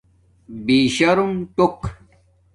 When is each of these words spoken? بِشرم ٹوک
بِشرم 0.65 1.31
ٹوک 1.55 1.79